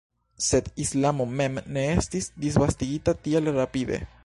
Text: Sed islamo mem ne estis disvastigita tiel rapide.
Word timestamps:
Sed 0.45 0.69
islamo 0.83 1.27
mem 1.41 1.59
ne 1.77 1.83
estis 1.97 2.31
disvastigita 2.47 3.15
tiel 3.27 3.55
rapide. 3.61 4.05